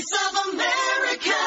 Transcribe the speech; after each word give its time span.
Voice 0.00 0.16
of 0.18 0.34
America. 0.44 1.38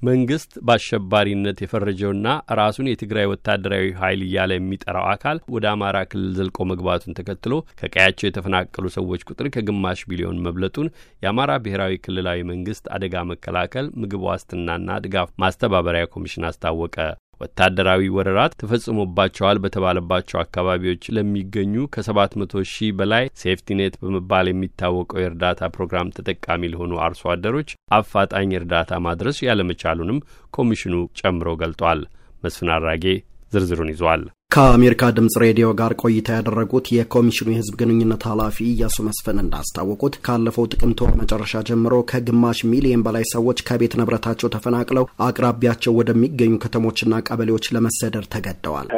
መንግስት 0.00 0.52
በአሸባሪነት 0.66 1.58
የፈረጀውና 1.62 2.28
ራሱን 2.60 2.88
የትግራይ 2.90 3.26
ወታደራዊ 3.32 3.84
ኃይል 4.00 4.20
እያለ 4.26 4.50
የሚጠራው 4.56 5.06
አካል 5.12 5.38
ወደ 5.54 5.66
አማራ 5.72 5.98
ክልል 6.10 6.30
ዘልቆ 6.38 6.66
መግባቱን 6.70 7.16
ተከትሎ 7.18 7.52
ከቀያቸው 7.80 8.28
የተፈናቀሉ 8.28 8.86
ሰዎች 8.96 9.26
ቁጥር 9.30 9.48
ከግማሽ 9.56 10.02
ቢሊዮን 10.10 10.42
መብለጡን 10.46 10.88
የአማራ 11.22 11.58
ብሔራዊ 11.64 12.00
ክልላዊ 12.06 12.40
መንግስት 12.52 12.86
አደጋ 12.96 13.24
መከላከል 13.32 13.88
ምግብ 14.02 14.24
ዋስትናና 14.28 14.98
ድጋፍ 15.06 15.30
ማስተባበሪያ 15.44 16.06
ኮሚሽን 16.14 16.48
አስታወቀ። 16.50 16.96
ወታደራዊ 17.42 18.10
ወረራት 18.16 18.56
ተፈጽሞባቸዋል 18.60 19.60
በተባለባቸው 19.62 20.38
አካባቢዎች 20.42 21.04
ለሚገኙ 21.16 21.84
ከሰባት 21.94 22.32
መቶ 22.40 22.62
ሺህ 22.72 22.90
በላይ 22.98 23.24
ሴፍቲኔት 23.42 23.94
በመባል 24.02 24.48
የሚታወቀው 24.50 25.20
የእርዳታ 25.22 25.70
ፕሮግራም 25.76 26.12
ተጠቃሚ 26.16 26.70
ለሆኑ 26.72 26.92
አርሶ 27.06 27.22
አደሮች 27.34 27.70
አፋጣኝ 27.98 28.52
እርዳታ 28.58 29.00
ማድረስ 29.06 29.38
ያለመቻሉንም 29.48 30.20
ኮሚሽኑ 30.54 30.94
ጨምሮ 31.20 31.48
ገልጧል። 31.62 32.02
መስፍን 32.42 32.70
አራጌ 32.76 33.04
ዝርዝሩን 33.52 33.92
ይዟል። 33.92 34.22
ከአሜሪካ 34.52 35.02
ድምጽ 35.16 35.34
ሬዲዮ 35.42 35.66
ጋር 35.78 35.92
ቆይታ 36.00 36.28
ያደረጉት 36.34 36.86
የኮሚሽኑ 36.94 37.46
የሕዝብ 37.50 37.74
ግንኙነት 37.80 38.24
ኃላፊ 38.30 38.56
እያሱ 38.66 38.96
መስፍን 39.06 39.38
እንዳስታወቁት 39.42 40.14
ካለፈው 40.26 40.68
ጥቅምት 40.72 41.00
ወር 41.04 41.12
መጨረሻ 41.20 41.62
ጀምሮ 41.68 42.02
ከግማሽ 42.10 42.60
ሚሊዮን 42.72 43.04
በላይ 43.06 43.24
ሰዎች 43.32 43.64
ከቤት 43.68 43.96
ንብረታቸው 44.00 44.52
ተፈናቅለው 44.54 45.06
አቅራቢያቸው 45.26 45.96
ወደሚገኙ 46.00 46.60
ከተሞችና 46.64 47.22
ቀበሌዎች 47.28 47.72
ለመሰደድ 47.76 48.26
ተገደዋል። 48.34 48.90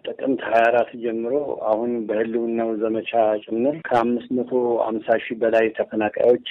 ከጥቅምት 0.00 0.42
ሀያ 0.48 0.62
አራት 0.70 0.90
ጀምሮ 1.02 1.34
አሁን 1.70 1.90
በህልውናው 2.08 2.70
ዘመቻ 2.82 3.10
ጭምር 3.44 3.76
ከአምስት 3.88 4.30
መቶ 4.38 4.52
አምሳ 4.86 5.18
ሺህ 5.24 5.38
በላይ 5.42 5.66
ተፈናቃዮች 5.78 6.48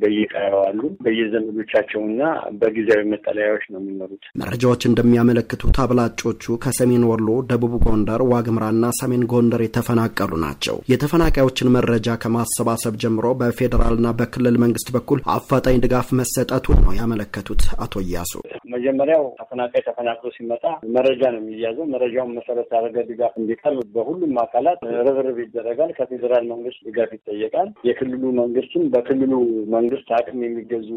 በየቀያው 0.00 0.58
አሉ። 0.64 0.82
በየዘመዶቻቸውና 1.04 2.22
በጊዜያዊ 2.60 3.02
መጠለያዎች 3.12 3.64
ነው 3.72 3.80
የሚኖሩት። 3.82 4.24
መረጃዎች 4.42 4.82
እንደሚያመለክቱት 4.88 5.76
አብላጮቹ 5.82 6.34
ከሰሜን 6.64 7.04
ወሎ 7.10 7.28
ደቡብ 7.44 7.68
ደቡብ 7.70 7.82
ጎንደር፣ 7.86 8.20
ዋግምራና 8.30 8.84
ሰሜን 8.98 9.22
ጎንደር 9.30 9.62
የተፈናቀሉ 9.64 10.32
ናቸው። 10.44 10.76
የተፈናቃዮችን 10.90 11.70
መረጃ 11.74 12.14
ከማሰባሰብ 12.22 12.94
ጀምሮ 13.02 13.26
በፌዴራልና 13.40 14.08
በክልል 14.18 14.56
መንግስት 14.62 14.88
በኩል 14.94 15.18
አፋጣኝ 15.34 15.76
ድጋፍ 15.84 16.08
መሰጠቱን 16.20 16.78
ነው 16.84 16.92
ያመለከቱት 16.98 17.62
አቶ 17.78 17.94
እያሱ። 18.04 18.32
መጀመሪያው 18.74 19.24
ተፈናቃይ 19.40 19.82
ተፈናቅሎ 19.88 20.30
ሲመጣ 20.36 20.64
መረጃ 20.96 21.22
ነው 21.34 21.40
የሚያዘው። 21.42 21.86
መረጃውን 21.94 22.32
መሰረት 22.38 22.70
ያደረገ 22.88 23.06
ድጋፍ 23.08 23.32
እንዲቀርብ 23.40 23.80
በሁሉም 23.94 24.34
አካላት 24.42 24.78
ርብርብ 25.06 25.38
ይደረጋል። 25.42 25.90
ከፌዴራል 25.98 26.44
መንግስት 26.52 26.78
ድጋፍ 26.88 27.10
ይጠየቃል። 27.16 27.68
የክልሉ 27.88 28.22
መንግስትም 28.38 28.84
በክልሉ 28.94 29.32
መንግስት 29.74 30.08
አቅም 30.18 30.40
የሚገዙ 30.44 30.88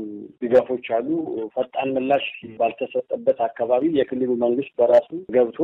ድጋፎች 0.44 0.88
አሉ። 0.98 1.10
ፈጣን 1.56 1.90
ምላሽ 1.96 2.26
ባልተሰጠበት 2.62 3.40
አካባቢ 3.48 3.92
የክልሉ 4.00 4.32
መንግስት 4.44 4.74
በራሱ 4.80 5.10
ገብቶ 5.36 5.60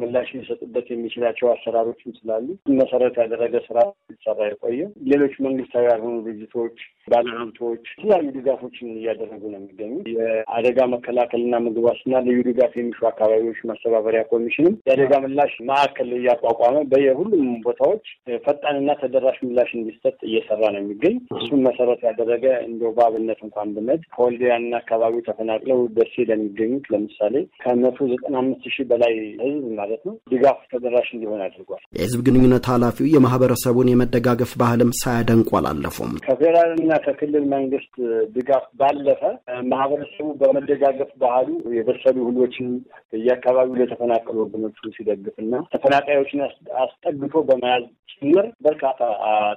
ምላሽ 0.00 0.28
ሊሰጡበት 0.38 0.86
የሚችላቸው 0.92 1.48
አሰራሮችም 1.52 2.16
ስላሉ 2.18 2.46
መሰረት 2.78 3.16
ያደረገ 3.22 3.54
ስራ 3.68 3.78
ሲሰራ 4.08 4.40
የቆየ 4.50 4.80
ሌሎች 5.10 5.34
መንግስታዊ 5.46 5.84
ያልሆኑ 5.90 6.16
ድርጅቶች፣ 6.26 6.78
ባለሀብቶች 7.08 7.84
የተለያዩ 7.92 8.26
ድጋፎችን 8.36 8.88
እያደረጉ 8.96 9.42
ነው 9.48 9.58
የሚገኙ 9.60 9.92
የአደጋ 10.14 10.78
መከላከልና 10.94 11.56
ምግብ 11.64 11.84
ዋስትና 11.88 12.22
ልዩ 12.26 12.38
ድጋፍ 12.48 12.72
የሚሹ 12.78 13.00
አካባቢዎች 13.10 13.60
ማስተባበሪያ 13.70 14.22
ኮሚሽንም 14.32 14.74
የአደጋ 14.88 15.12
ምላሽ 15.24 15.54
ማዕከል 15.68 16.10
እያቋቋመ 16.18 16.76
በየሁሉም 16.90 17.46
ቦታዎች 17.64 18.06
ፈጣንና 18.44 18.90
ተደራሽ 19.00 19.38
ምላሽ 19.46 19.70
እንዲሰጥ 19.78 20.16
እየሰራ 20.28 20.62
ነው 20.74 20.80
የሚገኝ። 20.82 21.16
እሱም 21.38 21.60
መሰረት 21.68 22.00
ያደረገ 22.08 22.44
እንደው 22.68 22.92
በአብነት 22.98 23.40
እንኳን 23.46 23.72
ብነት 23.76 24.02
ከወልዲያና 24.14 24.72
አካባቢው 24.80 25.24
ተፈናቅለው 25.28 25.80
ደሴ 25.98 26.26
ለሚገኙት 26.30 26.86
ለምሳሌ 26.92 27.34
ከመቶ 27.62 27.98
ዘጠና 28.12 28.34
አምስት 28.42 28.66
ሺህ 28.68 28.86
በላይ 28.90 29.14
ህዝብ 29.42 29.66
ማለት 29.80 30.02
ነው 30.08 30.14
ድጋፍ 30.32 30.60
ተደራሽ 30.72 31.08
እንዲሆን 31.16 31.42
አድርጓል። 31.46 31.82
የህዝብ 31.98 32.20
ግንኙነት 32.28 32.68
ኃላፊው 32.72 33.08
የማህበረሰቡን 33.14 33.92
የመደጋገፍ 33.92 34.52
ባህልም 34.60 34.92
ሳያደንቁ 35.00 35.50
አላለፉም። 35.60 36.12
ከፌዴራልና 36.26 36.92
ከክልል 37.04 37.44
መንግስት 37.54 37.94
ድጋፍ 38.36 38.64
ባለፈ 38.80 39.22
ማህበረሰቡ 39.70 40.28
በመደጋገፍ 40.40 41.10
ባህሉ 41.22 41.48
የበሰሉ 41.78 42.16
እህሎችን 42.24 42.68
በየአካባቢው 43.12 43.78
ለተፈናቀሉ 43.80 44.36
ወገኖቹ 44.44 44.78
ሲደግፍና 45.48 45.66
ተፈናቃዮችን 45.72 46.40
አስጠግቶ 46.82 47.34
በመያዝ 47.48 47.84
ጭምር 48.14 48.46
በርካታ 48.64 49.00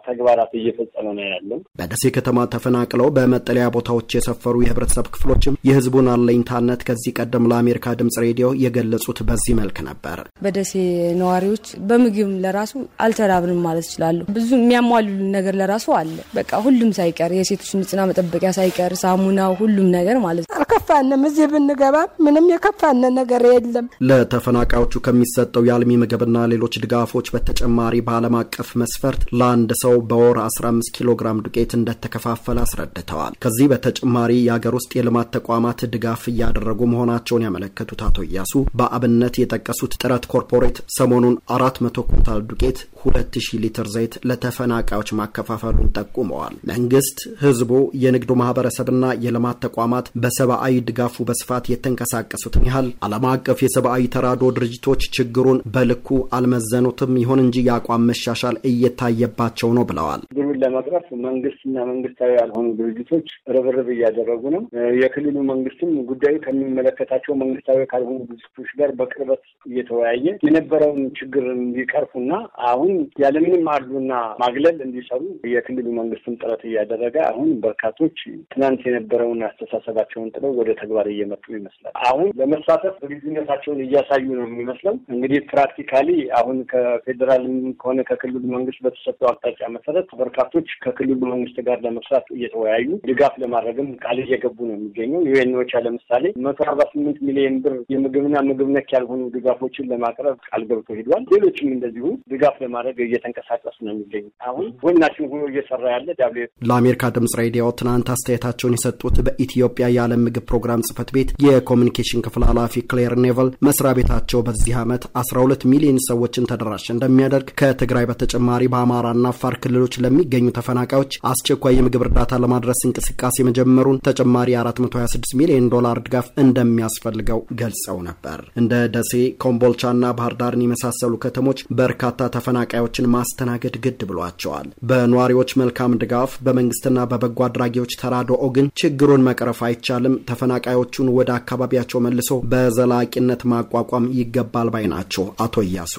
ተግባራት 0.07 0.51
እየፈጸመ 0.57 1.05
ነው 1.17 1.25
ያለው። 1.27 1.59
በደሴ 1.79 2.03
ከተማ 2.15 2.37
ተፈናቅለው 2.53 3.07
በመጠለያ 3.15 3.65
ቦታዎች 3.75 4.15
የሰፈሩ 4.17 4.55
የህብረተሰብ 4.63 5.07
ክፍሎችም 5.13 5.57
የህዝቡን 5.67 6.07
አለኝታነት 6.13 6.81
ከዚህ 6.87 7.15
ቀደም 7.19 7.47
ለአሜሪካ 7.51 7.93
ድምጽ 7.99 8.17
ሬዲዮ 8.25 8.47
የገለጹት 8.63 9.19
በዚህ 9.29 9.53
መልክ 9.61 9.77
ነበር። 9.87 10.19
በደሴ 10.43 10.73
ነዋሪዎች 11.21 11.65
በምግብ 11.89 12.29
ለራሱ 12.45 12.73
አልተራብንም 13.05 13.61
ማለት 13.67 13.87
ይችላሉ። 13.89 14.19
ብዙ 14.35 14.49
የሚያሟሉ 14.57 15.07
ነገር 15.35 15.55
ለራሱ 15.61 15.87
አለ። 15.99 16.09
በቃ 16.37 16.51
ሁሉም 16.65 16.91
ሳይቀር 16.99 17.33
የሴቶች 17.37 17.71
ንጽህና 17.79 18.05
መጠበቂያ 18.11 18.51
ሳይቀር 18.59 18.93
ሳሙናው፣ 19.03 19.53
ሁሉም 19.61 19.89
ነገር 19.97 20.17
ማለት 20.25 20.45
ነው። 20.45 20.55
አልከፋንም። 20.59 21.25
እዚህ 21.27 21.45
ብንገባ 21.51 21.95
ምንም 22.25 22.45
የከፋነ 22.53 23.03
ነገር 23.17 23.41
የለም። 23.49 23.85
ለተፈናቃዮቹ 24.07 24.93
ከሚሰጠው 25.05 25.63
የአልሚ 25.81 25.95
ምግብና 26.01 26.39
ሌሎች 26.51 26.73
ድጋፎች 26.81 27.27
በተጨማሪ 27.33 27.93
በዓለም 28.07 28.35
አቀፍ 28.39 28.69
መስፈርት 28.81 29.21
ለአንድ 29.39 29.69
ሰው 29.81 29.93
በወር 30.09 30.37
15 30.41 30.91
ኪሎ 30.95 31.09
ግራም 31.19 31.39
ዱቄት 31.45 31.71
እንደተከፋፈለ 31.77 32.57
አስረድተዋል። 32.63 33.33
ከዚህ 33.43 33.69
በተጨማሪ 33.71 34.31
የአገር 34.39 34.75
ውስጥ 34.77 34.91
የልማት 34.97 35.31
ተቋማት 35.37 35.79
ድጋፍ 35.93 36.25
እያደረጉ 36.31 36.89
መሆናቸውን 36.91 37.45
ያመለከቱት 37.47 38.03
አቶ 38.07 38.19
እያሱ 38.27 38.53
በአብነት 38.79 39.39
የጠቀሱት 39.41 39.97
ጥረት 40.01 40.27
ኮርፖሬት 40.33 40.77
ሰሞኑን 40.97 41.37
አራት 41.55 41.79
መቶ 41.85 42.03
ኩንታል 42.09 42.43
ዱቄት 42.51 42.79
ሁለት 43.01 43.33
ሺህ 43.39 43.59
ሊትር 43.63 43.87
ዘይት 43.93 44.13
ለተፈናቃዮች 44.29 45.09
ማከፋፈሉን 45.19 45.91
ጠቁመዋል። 45.97 46.55
መንግስት፣ 46.71 47.17
ህዝቡ፣ 47.41 47.71
የንግዱ 48.03 48.31
ማህበረሰብና 48.41 48.89
የልማት 49.25 49.59
ተቋማት 49.65 50.05
በሰብአዊ 50.21 50.75
ድጋፉ 50.87 51.25
በስፋት 51.27 51.65
የተንቀሳቀሱትን 51.71 52.65
ያህል 52.69 52.87
ዓለም 53.07 53.25
አቀፍ 53.31 53.59
የሰብአዊ 53.65 54.05
ተራድኦ 54.15 54.49
ድርጅቶች 54.57 54.89
ችግሩን 55.15 55.61
በልኩ 55.73 56.07
አልመዘኑትም። 56.33 57.11
ይሁን 57.21 57.41
እንጂ 57.43 57.55
የአቋም 57.65 58.07
መሻሻል 58.09 58.55
እየታየባቸው 58.69 59.69
ነው 59.77 59.85
ብለዋል። 59.89 60.21
ለመቅረፍ 60.61 61.07
መንግስትና 61.25 61.75
መንግስታዊ 61.91 62.31
ያልሆኑ 62.37 62.67
ድርጅቶች 62.79 63.27
ርብርብ 63.55 63.87
እያደረጉ 63.95 64.43
ነው። 64.55 64.63
የክልሉ 65.01 65.37
መንግስትም 65.51 65.91
ጉዳዩ 66.11 66.35
ከሚመለከታቸው 66.45 67.33
መንግስታዊ 67.41 67.79
ካልሆኑ 67.91 68.19
ድርጅቶች 68.29 68.69
ጋር 68.79 68.91
በቅርበት 68.99 69.43
እየተወያየ 69.65 70.25
የነበረውን 70.47 71.01
ችግር 71.19 71.45
እንዲቀርፉና 71.55 72.31
አሁን 72.71 72.91
ያለምንም 73.23 73.65
አድሎና 73.73 74.13
ማግለል 74.43 74.77
እንዲሰሩ 74.85 75.21
የክልሉ 75.53 75.87
መንግስትም 75.99 76.37
ጥረት 76.41 76.63
እያደረገ 76.69 77.15
አሁን 77.31 77.49
በርካቶች 77.63 78.17
ትናንት 78.53 78.81
የነበረውን 78.87 79.41
አስተሳሰባቸውን 79.47 80.31
ጥለው 80.35 80.51
ወደ 80.59 80.69
ተግባር 80.81 81.07
እየመጡ 81.11 81.45
ይመስላል። 81.55 81.93
አሁን 82.07 82.27
ለመሳተፍ 82.41 82.95
ዝግጁነታቸውን 83.03 83.81
እያሳዩ 83.85 84.25
ነው 84.33 84.45
የሚመስለው። 84.47 84.95
እንግዲህ 85.13 85.39
practically 85.51 86.09
አሁን 86.39 86.57
ከፌዴራልም 86.71 87.55
ከሆነ 87.81 87.99
ከክልሉ 88.09 88.43
መንግስት 88.55 88.79
በተሰጠው 88.85 89.29
አቅጣጫ 89.31 89.69
መሰረት 89.75 90.09
በርካቶች 90.53 90.69
ከክልሉ 90.83 91.19
መንግስት 91.25 91.57
ጋር 91.67 91.77
ለመስራት 91.83 92.25
እየተወያዩ 92.35 92.87
ድጋፍ 93.09 93.33
ለማድረግም 93.41 93.89
ቃል 94.03 94.17
እየገቡ 94.23 94.57
ነው 94.67 94.75
የሚገኘው። 94.75 95.21
UNOCHA 95.29 95.71
ለምሳሌ 95.85 96.23
መቶ 96.45 96.59
አርባ 96.65 96.81
ስምንት 96.91 97.17
ሚሊዮን 97.27 97.55
ብር 97.63 97.75
የምግብና 97.93 98.35
ምግብ 98.47 98.69
ነክ 98.75 98.89
ያልሆኑ 98.95 99.21
ድጋፎችን 99.35 99.89
ለማቅረብ 99.91 100.35
ቃል 100.49 100.63
ገብቶ 100.69 100.87
ሄዷል። 100.99 101.23
ሌሎችም 101.33 101.69
እንደዚሁ 101.75 102.03
ድጋፍ 102.33 102.57
ለማድረግ 102.63 102.97
እየተንቀሳቀሱ 103.05 103.77
ነው 103.85 103.93
የሚገኙ። 103.93 104.25
አሁን 104.49 104.67
ጎናችን 104.83 105.29
ሆኖ 105.33 105.43
እየሰራ 105.51 105.85
ያለ 105.95 106.07
ዳብሌ 106.21 106.39
ለአሜሪካ 106.69 107.11
ድምጽ 107.17 107.35
ሬዲዮ 107.41 107.65
ትናንት 107.81 108.11
አስተያየታቸውን 108.15 108.77
የሰጡት 108.77 109.17
በኢትዮጵያ 109.27 109.87
የዓለም 109.95 110.23
ምግብ 110.27 110.45
ፕሮግራም 110.51 110.85
ጽህፈት 110.89 111.11
ቤት 111.15 111.31
የኮሚኒኬሽን 111.47 112.25
ክፍል 112.27 112.45
ኃላፊ 112.51 112.83
ክሌር 112.91 113.15
ኔቨል 113.25 113.51
መስሪያ 113.67 113.93
ቤታቸው 113.99 114.39
በዚህ 114.47 114.75
ዓመት 114.83 115.03
12 115.23 115.67
ሚሊዮን 115.71 116.03
ሰዎችን 116.09 116.49
ተደራሽ 116.51 116.85
እንደሚያደርግ 116.95 117.49
ከትግራይ 117.61 118.05
በተጨማሪ 118.11 118.63
በአማራና 118.73 119.27
አፋር 119.33 119.55
ክልሎች 119.63 119.95
ለሚገኙ 120.03 120.40
ተፈናቃዮች 120.51 121.13
አስቸኳይ 121.31 121.75
የምግብ 121.77 122.03
እርዳታ 122.05 122.39
ለማድረስ 122.43 122.79
እንቅስቃሴ 122.87 123.37
መጀመሩን 123.47 124.01
ተጨማሪ 124.07 124.49
426 124.57 125.35
ሚሊዮን 125.39 125.69
ዶላር 125.73 125.97
ድጋፍ 126.05 126.27
እንደሚያስፈልገው 126.43 127.39
ገልጸው 127.61 127.97
ነበር። 128.07 128.39
እንደ 128.61 128.73
ደሴ፣ 128.95 129.11
ኮምቦልቻና 129.43 130.11
ባህር 130.17 130.35
ዳርን 130.41 130.65
የመሳሰሉ 130.65 131.13
ከተሞች 131.23 131.61
በርካታ 131.79 132.29
ተፈናቃዮችን 132.35 133.09
ማስተናገድ 133.15 133.75
ግድ 133.85 134.01
ብሏቸዋል። 134.09 134.67
በነዋሪዎች 134.91 135.51
መልካም 135.61 135.97
ድጋፍ 136.01 136.31
በመንግስትና 136.45 136.99
በበጎ 137.11 137.39
አድራጊዎች 137.47 137.97
ተራድኦ 138.01 138.43
ግን 138.55 138.69
ችግሩን 138.81 139.25
መቅረፍ 139.27 139.61
አይቻልም። 139.67 140.19
ተፈናቃዮቹን 140.31 141.13
ወደ 141.17 141.29
አካባቢያቸው 141.37 142.01
መልሶ 142.05 142.31
በዘላቂነት 142.51 143.43
ማቋቋም 143.51 144.11
ይገባል 144.19 144.69
ባይ 144.73 144.87
ናቸው 144.93 145.09
አቶ 145.41 145.55
እያሱ። 145.65 145.95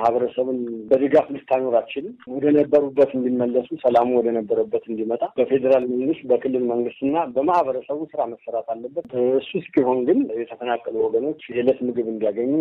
ማህበረሰብን 0.00 0.58
በድጋፍ 0.90 1.26
ልታኖር 1.34 1.74
አትችልም። 1.78 2.14
ወደ 2.34 2.46
ነበሩበት 2.58 3.10
እንዲመለሱ፣ 3.16 3.68
ሰላሙ 3.84 4.08
ወደ 4.18 4.28
ነበረበት 4.38 4.84
እንዲመጣ 4.90 5.22
በፌዴራል 5.38 5.84
መንግስት፣ 5.92 6.22
በክልል 6.30 6.64
መንግስትና 6.70 7.16
በማህበረሰቡ 7.34 8.00
ስራ 8.12 8.20
መሰራት 8.32 8.68
አለበት። 8.74 9.06
እሱ 9.38 9.50
እስኪሆን 9.62 9.98
ግን 10.08 10.18
የተፈናቀሉ 10.40 10.94
ወገኖች 11.04 11.40
የዕለት 11.50 11.80
ምግብ 11.86 12.06
እንዲያገኙ 12.12 12.52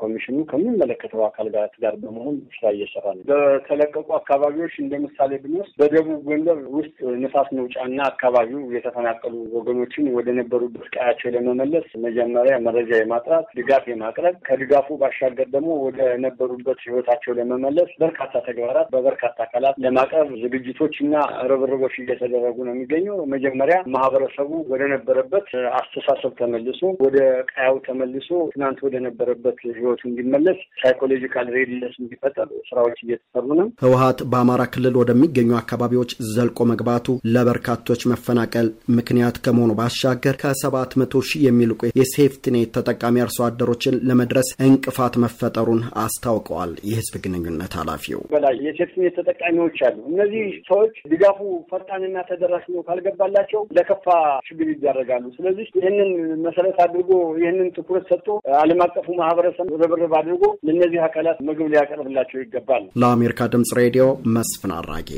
ኮሚሽኑ 0.00 0.38
ከሚመለከተው 0.50 1.22
አካል 1.28 1.48
ጋር 1.50 1.66
ጋር 1.82 1.94
በመሆን 2.02 2.36
ስራ 2.56 2.66
እየሰራ 2.74 3.06
ነው። 3.16 3.22
በተለቀቁ 3.30 4.08
አካባቢዎች 4.18 4.74
እንደ 4.82 4.94
ምሳሌ 5.04 5.32
ብንወስድ 5.42 5.74
በደቡብ 5.80 6.20
ጎንደር 6.28 6.58
ውስጥ 6.76 6.96
ንፋስ 7.22 7.48
መውጫና 7.58 7.98
አካባቢው 8.10 8.62
የተፈናቀሉ 8.76 9.34
ወገኖችን 9.56 10.06
ወደ 10.16 10.28
ነበሩበት 10.38 10.86
ቀያቸው 10.94 11.32
ለመመለስ 11.36 11.86
መጀመሪያ 12.06 12.54
መረጃ 12.66 12.90
የማጥራት 12.98 13.46
ድጋፍ 13.58 13.84
የማቅረብ 13.90 14.36
ከድጋፉ 14.48 14.98
ባሻገር 15.02 15.48
ደግሞ 15.50 15.70
ወደ 15.86 15.98
ነበሩበት 16.24 16.77
ህይወታቸው 16.84 17.32
ለመመለስ 17.38 17.90
በርካታ 18.02 18.32
ተግባራት 18.48 18.88
በበርካታ 18.94 19.36
አካላት 19.46 19.76
ለማቅረብ 19.84 20.28
ዝግጅቶች 20.42 20.94
እና 21.04 21.14
ርብርቦች 21.50 21.94
እየተደረጉ 21.98 22.56
ነው 22.66 22.74
የሚገኘው። 22.74 23.16
መጀመሪያ 23.34 23.76
ማህበረሰቡ 23.94 24.50
ወደ 24.72 24.82
ነበረበት 24.94 25.48
አስተሳሰብ 25.78 26.32
ተመልሶ 26.40 26.80
ወደ 27.06 27.18
ቀያው 27.52 27.76
ተመልሶ 27.88 28.30
ትናንት 28.52 28.78
ወደ 28.86 28.96
ነበረበት 29.06 29.58
ህይወቱ 29.78 30.02
እንዲመለስ 30.10 30.58
psychological 30.82 31.46
readiness 31.56 31.94
እንዲፈጠር 32.02 32.48
ስራዎች 32.70 32.98
እየተሰሩ 33.04 33.46
ነው። 33.60 33.68
ህወሀት 33.84 34.20
በአማራ 34.32 34.62
ክልል 34.74 34.94
ወደሚገኙ 35.00 35.50
አካባቢዎች 35.60 36.10
ዘልቆ 36.32 36.58
መግባቱ 36.70 37.06
ለበርካቶች 37.34 38.02
መፈናቀል 38.12 38.68
ምክንያት 38.98 39.36
ከመሆኑ 39.44 39.72
ባሻገር 39.80 40.36
ከሰባት 40.42 40.92
መቶ 41.00 41.22
ሺህ 41.28 41.42
የሚልቁ 41.48 41.80
የሴፍትኔት 41.98 42.72
ተጠቃሚ 42.78 43.16
አርሶ 43.24 43.38
አደሮችን 43.48 44.00
ለመድረስ 44.08 44.48
እንቅፋት 44.68 45.14
መፈጠሩን 45.24 45.82
አስታውቀዋል። 46.02 46.67
የህዝብ 46.88 47.14
ግንኙነት 47.24 47.72
ኃላፊው 47.80 48.20
በላይ 48.32 48.56
የሴፍትኔት 48.66 49.16
ተጠቃሚዎች 49.18 49.78
አሉ። 49.88 49.98
እነዚህ 50.12 50.44
ሰዎች 50.68 50.94
ድጋፉ 51.12 51.38
ፈጣንና 51.72 52.16
ተደራሽ 52.30 52.64
ነው 52.74 52.82
ካልገባላቸው 52.88 53.62
ለከፋ 53.78 54.06
ችግር 54.48 54.68
ይዳረጋሉ። 54.72 55.24
ስለዚህ 55.38 55.68
ይህንን 55.80 56.10
መሰረት 56.46 56.78
አድርጎ 56.86 57.10
ይህንን 57.42 57.68
ትኩረት 57.78 58.06
ሰጥቶ 58.12 58.28
ዓለም 58.60 58.82
አቀፉ 58.86 59.06
ማህበረሰብ 59.20 59.68
ርብርብ 59.82 60.14
አድርጎ 60.20 60.44
ለእነዚህ 60.68 61.02
አካላት 61.08 61.40
ምግብ 61.48 61.70
ሊያቀርብላቸው 61.74 62.40
ይገባል። 62.42 62.84
ለአሜሪካ 63.02 63.50
ድምጽ 63.54 63.72
ሬዲዮ 63.80 64.06
መስፍን 64.36 64.74
አራጌ 64.78 65.10